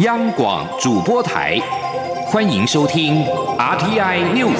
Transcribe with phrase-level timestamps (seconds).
[0.00, 1.58] 央广主播台，
[2.24, 3.22] 欢迎收听
[3.58, 4.56] RTI News。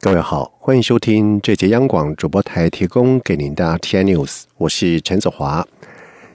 [0.00, 5.66] 各位好，欢迎收听这节央广主播台提供给您的 RTI News，我是陈子华。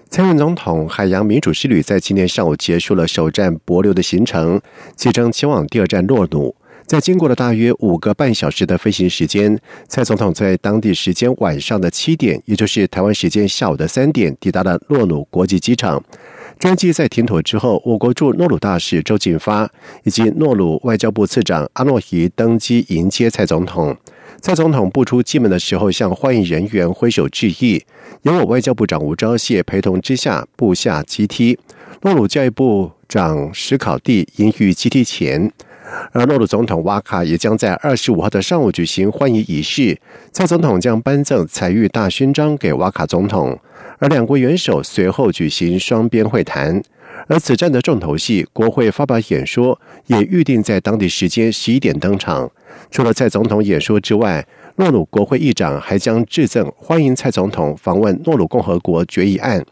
[0.09, 4.59] 蔡英文总统海洋民主之旅在今天上午结束了首站博流的行程，
[4.95, 6.55] 即将前往第二站诺努。
[6.89, 9.55] 在经过了大约五个半小时的飞行时间，
[9.88, 16.03] 蔡总统在当地时间晚上的七点，也就是台湾时间下午的三点，抵达了诺鲁国际机场。
[16.57, 19.70] 专机在停妥之后，我国驻诺鲁大使周进发
[20.03, 23.95] 以及诺鲁外交部次长阿诺伊登机迎接蔡总统。
[24.41, 27.83] 蔡总统步出机门的时候，向欢迎人员挥手致意。
[28.23, 31.59] 由我外交部长吴钊燮陪同之下，步下机梯。
[32.02, 35.52] 诺鲁教育部长史考蒂迎于机梯前，
[36.11, 39.99] 而诺鲁总统瓦卡也将在二十五号的上午举行欢迎仪式。
[40.31, 43.59] 蔡总统将颁赠彩玉大勋章给瓦卡总统，
[43.99, 46.81] 而两国元首随后举行双边会谈。
[47.27, 52.49] 而此战的重头戏，国会发表演说，也预定在当地时间十一点登场。
[52.89, 54.45] 除了蔡总统演说之外，
[54.77, 59.64] 诺鲁国会议长还将致赠欢迎蔡总统访问诺鲁共和国决议案。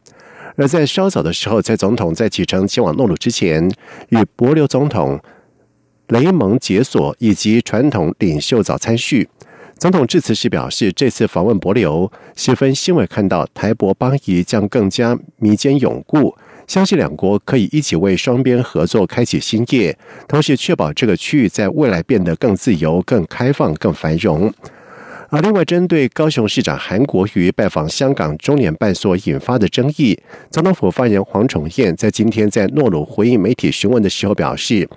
[0.57, 3.71] 而在稍早的时候，蔡总统在启程前往诺鲁之前，
[4.09, 5.19] 与博留总统
[6.07, 9.27] 雷蒙解锁以及传统领袖早餐序。
[9.77, 16.35] 总统致辞时表示，这次访问博流十分欣慰，看到台博邦谊将更加弥坚永固。
[16.65, 24.51] 相信两国可以一起为双边合作开启新业，同时确保这个区域在未来变得更自由、更开放、更繁荣。
[25.29, 30.17] 而另外，针对高雄市长韩国瑜拜访香港中联办所引发的争议，
[30.49, 34.87] 总统府发言人黄崇彦在今天在诺鲁回应媒体询问的时候表示，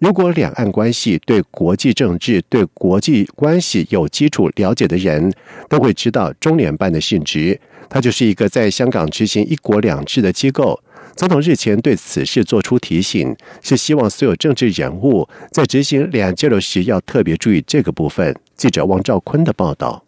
[0.00, 5.32] 如果两岸关系对国际政治、对国际关系有基础了解的人，
[5.68, 10.80] 都会知道中联办的性质，它就是一个在香港执行一国两制的机构。
[11.14, 18.34] 总统日前对此事作出提醒，是希望所有政治人物在执行两岸交流时要特别注意这个部分。
[18.56, 20.02] 记者王兆坤的报道：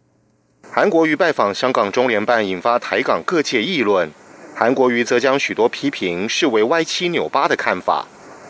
[0.71, 4.09] 韩国瑜拜访香港中联办，引发台港各界议论。
[4.55, 8.07] 韩国瑜则将许多批评视为歪七扭八的看法。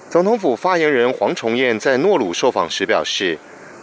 [0.09, 3.37] 总统府发言人黄崇彦在诺鲁受访时表示：“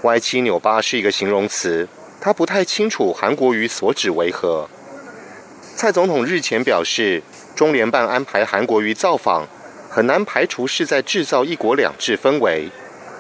[0.05, 1.87] 歪七扭八是一个形容词，
[2.19, 4.67] 他不太清楚韩国瑜所指为何。”
[5.77, 7.23] 蔡总统日前表示。
[7.55, 9.47] 中联办安排韩国瑜造访，
[9.89, 12.69] 很难排除是在制造一国两制氛围。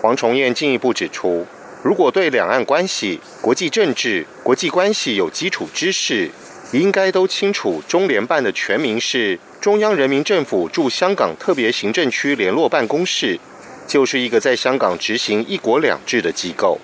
[0.03, 1.47] 黄崇彦进一步指出，
[1.87, 6.29] 如果对两岸关系、国际政治、国际关系有基础知识，
[6.73, 13.39] 应该都清楚中联办的全名是中央人民政府驻香港特别行政区联络办公室，
[13.87, 16.77] 就是一个在香港执行一国两制的机构。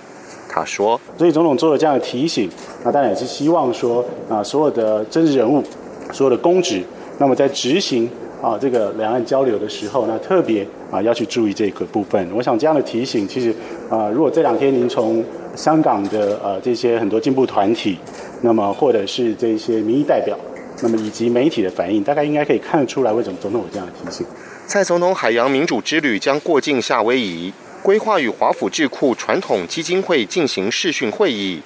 [0.48, 2.48] 他说：“所以总统做了这样的提醒，
[2.84, 5.64] 那当然也是希望说啊，所有的政治人物，
[6.12, 6.80] 所有的公职。”
[7.18, 8.08] 那么在执行
[8.42, 12.28] 啊这个两岸交流的时候，那特别啊要去注意这个部分。
[12.34, 13.54] 我想这样的提醒，其实
[13.88, 17.96] 啊，如果这两天您从香港的呃这些很多进步团体，
[18.40, 20.36] 那么或者是这些民意代表，
[20.82, 24.26] 那么以及媒体的反应，大概应该可以看得出来，为什么总统有这样的提醒。
[24.66, 31.60] 蔡总统海洋民主之旅将过境夏威夷，规划与华府智库传统基金会进行视讯会议，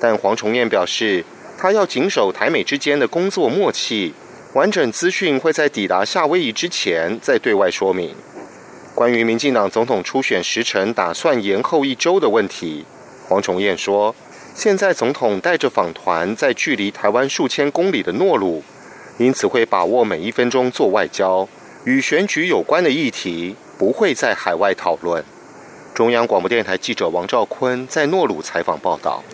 [0.00, 1.24] 但黄崇彦表示，
[1.58, 4.14] 他要谨守台美之间的工作默契。
[4.54, 8.14] 完整资讯会在抵达夏威夷之前再对外说明。
[8.94, 12.84] 关于民进党总统初选时程打算延后一周的问题，
[13.26, 14.14] 黄崇彦说
[14.54, 18.62] ：“现在总统带着访团在距离台湾数千公里的诺鲁，
[19.16, 21.48] 因此会把握每一分钟做外交。
[21.84, 25.24] 与选举有关的议题不会在海外讨论。”
[25.94, 29.24] 中央广播电台记者王兆坤在诺鲁采访报道。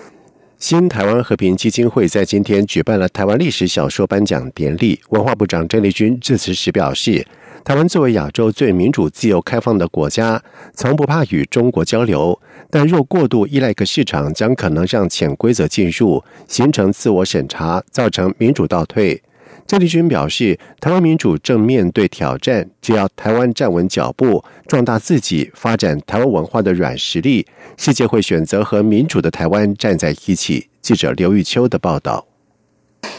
[0.59, 5.01] 新台湾和平基金会在今天举办了台湾历史小说颁奖典礼。
[5.11, 7.25] 文化部长郑丽君致辞时表示，
[7.65, 10.43] 台湾作为亚洲最民主、自由、开放的国家，
[10.75, 12.37] 从不怕与中国交流，
[12.71, 19.23] 但若过度依赖个市场，将可能让潜规则进入，形成自我审查，造成民主倒退。
[19.69, 30.69] 郑丽君表示，台湾民主正面对挑战，只要台湾站稳脚步，壮大自己，发展台湾文化的软实力，世界会选择和民主的台湾站在一起。
[30.81, 32.28] 记者刘玉秋的报道。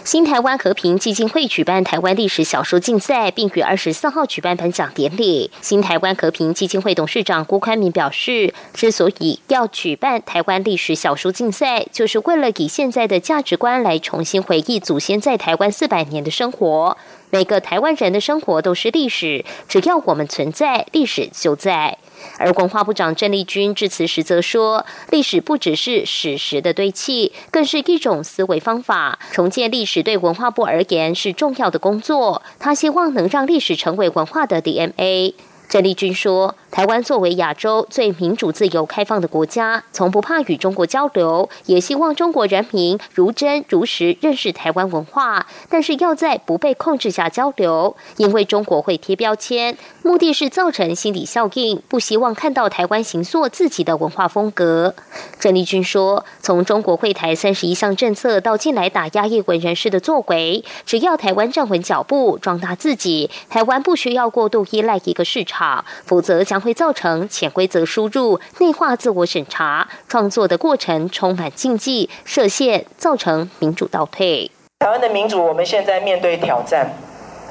[0.04, 5.52] 新台湾和平基金会举办台湾历史小说竞赛，并于二十四号举办颁奖典礼。
[5.62, 16.98] 新台湾和平基金会董事长郭宽明表示，之所以要举办台湾历史小说竞赛，就是为了以现在的价值观来重新回忆祖先在台湾四百年的生活。
[17.30, 22.00] 每个台湾人的生活都是历史，只要我们存在，历史就在。
[22.38, 29.20] 而文化部长郑丽君致辞时则说：“历史不只是史实的堆砌，更是一种思维方法。
[29.32, 32.42] 重建历史对文化部而言是重要的工作。
[32.60, 35.36] 他希望能让历史成为文化的 DNA。”
[35.70, 36.56] 郑丽君说。
[36.72, 45.48] 台湾作为亚洲最民主、自由、开放的国家，从不怕与中国交流，也希望中国人民如真如实认识台湾文化。
[45.68, 49.76] 但是要在不被控制下交流，因为中国会贴标签，
[50.10, 54.96] 目的是造成心理效应，不希望看到台湾行塑自己的文化风格。
[55.40, 74.50] 郑丽君说：“从中国会台三十一项政策到近来打压业文人士的作为，只要台湾站稳脚步，壮大自己，台湾不需要过度依赖一个市场，否则将。”会造成潜规则输入、内化自我审查、创作的过程充满禁忌、设限，造成民主倒退。
[74.80, 76.92] 台湾的民主，我们现在面对挑战，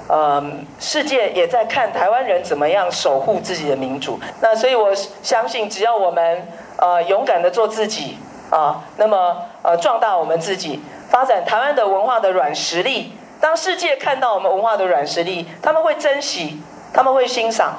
[0.08, 0.43] 呃，
[0.81, 4.19] 世界也在看台湾人怎么样守护自己的民主。
[4.40, 8.19] 那所以我相信，只要我们呃勇敢的做自己
[8.50, 13.12] 啊，那么呃壮大我们自己，发展台湾的文化的软实力。
[13.40, 16.61] 当世界看到我们文化的软实力，他们会珍惜，
[16.93, 17.76] 他们会欣赏。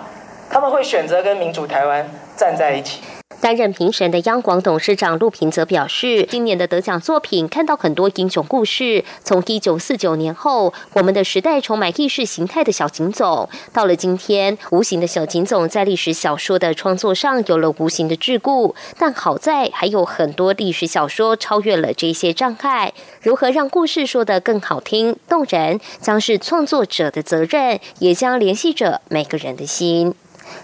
[0.52, 3.04] 他们会选择跟民主台湾站在一起。
[3.41, 9.03] 担任评审的央广董事长陆平则表示，今年的得奖作品看到很多英雄故事。
[9.24, 18.75] 从一九四九年后，我们的时代充满意识形态的小警总，到了今天，无形的小警总在历史小说的创作上有了无形的桎梏。
[18.97, 22.94] 但好在还有很多历史小说超越了这些障碍。
[23.21, 30.13] 如何让故事说得更好听、动人，将是创作者的责任，也将联系着每个人的心。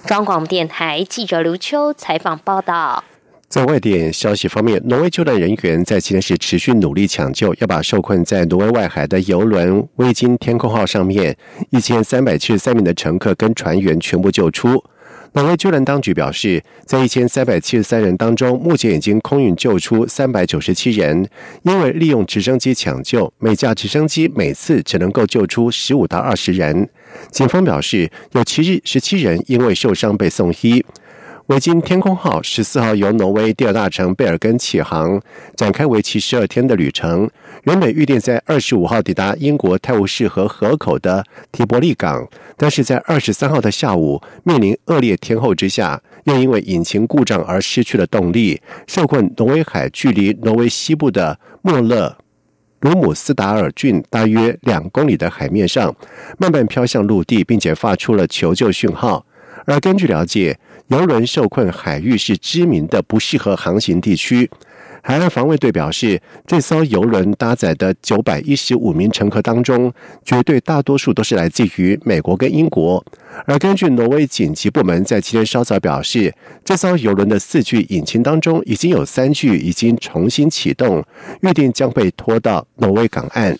[0.05, 3.03] 中广电台记者刘秋采访报道。
[3.47, 11.37] 在外电消息方面，挪威救援人员在今天是持续努力抢救，要把受困在挪威外海的游轮“威金天空号”上面
[11.69, 14.83] 一千三百七十三名的乘客跟船员全部救出。
[15.35, 21.27] 挪威救援当局表示，在一千三百七十三人当中，目前已经空运救出三百九十七人。
[21.63, 26.87] 因为利用直升机抢救，每架直升机每次只能够救出十五到二十人。
[27.31, 30.81] 警方表示，有七日十七人因为受伤被送医。
[31.47, 35.21] 维京天空号十四号由挪威第二大城贝尔根起航，
[35.55, 37.29] 展开为期十二天的旅程。
[37.65, 42.27] 原本预定在二十五号抵达英国泰晤士河河口的提伯利港，
[42.57, 52.17] 但是在二十三号的下午，面临恶劣天候之下，又因为引擎故障而失去了动力，受困挪威海距离挪威西部的莫勒
[52.79, 55.95] 鲁姆斯达尔郡大约两公里的海面上，
[56.39, 59.23] 慢慢飘向陆地，并且发出了求救讯号。
[59.67, 64.49] 而根据了解，游轮受困海域是知名的不适合航行地区。
[65.01, 69.91] 海岸防卫队表示，这艘游轮搭载的九百一十五名乘客当中，
[70.23, 73.03] 绝对大多数都是来自于美国跟英国。
[73.45, 76.33] 而根据挪威紧急部门在今天稍早表示，
[76.63, 81.03] 这艘游轮的四具引擎当中，已经有三具已经重新启动，
[81.41, 83.57] 预定将被拖到挪威港岸。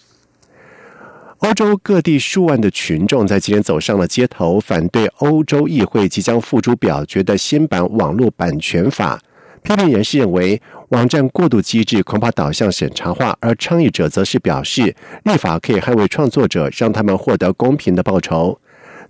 [1.45, 9.19] 欧洲各地数万的群众在今天走上了街头，反对欧洲议会即将付诸表决的新版网络版权法。
[9.61, 10.59] 批评人士认为，
[10.89, 14.95] 网站过度机制恐怕导向审查化，而倡议者则是表示，
[15.25, 18.59] 立法可以捍卫创作者，让他们获得公平的报酬。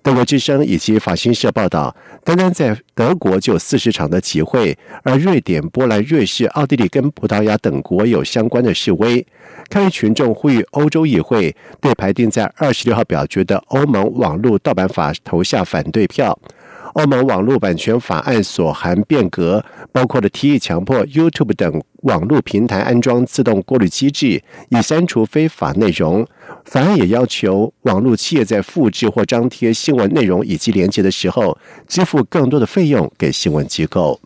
[0.05, 9.25] 德国之声以及法新社报道，单单在德国就有四十场的集会，而瑞典、波兰、瑞士、奥地利跟葡萄牙等国有相关的示威。
[9.67, 16.37] 抗议群众呼吁欧洲议会对排定在二十六号表决的欧盟网络盗版法投下反对票。
[16.95, 26.25] 欧盟网络版权法案所含变革，包括了提议强迫 YouTube 等网络平台安装自动过滤机制，以删除非法内容。
[26.63, 34.17] 法案也要求网络企业在复制或张贴新闻内容以及连接的时候，支付更多的费用给新闻机构。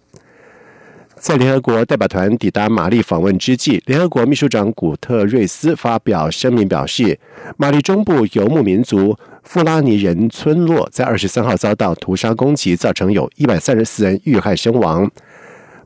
[1.19, 7.19] 在联合国代表团抵达马利访问之际，联合国秘书长古特瑞斯发表声明表示，
[7.57, 15.11] 马利中部游牧民族富拉尼人村落在二十三号遭到屠杀攻击，造成有一百三十四人遇害身亡。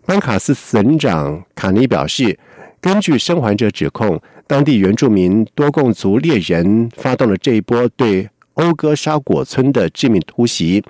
[0.06, 2.38] 班卡斯省长卡尼表示，
[2.80, 10.84] 根据生还者指控，当地原住民多贡族猎人发动了这一波对欧戈沙果村的致命突袭。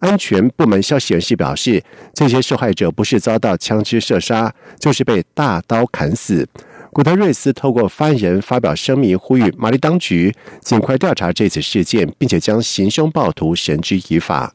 [0.00, 1.82] 安全部门消息人士表示，
[2.14, 6.48] 这些受害者不是遭到枪支射杀，就是被大刀砍死。
[6.92, 14.54] 古特瑞斯透过发言人发表声明，呼吁马利当局尽快调查这次事件，并且将行凶暴徒绳之以法。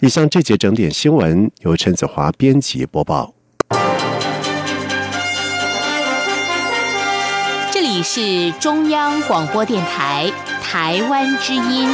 [0.00, 3.34] 以上这节整点新闻由陈子华编辑播报。
[8.02, 11.88] 是中央广播电台台湾之音。